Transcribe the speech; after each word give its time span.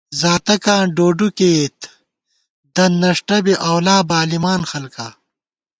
زاتَکاں 0.19 0.81
ڈوڈُو 0.95 1.27
کېئیت 1.37 1.77
دن 2.75 2.91
نݭٹہ 3.01 3.37
بی 3.45 3.53
اَولا 3.69 3.97
بالِمان 4.09 4.61
خلکا 4.71 5.07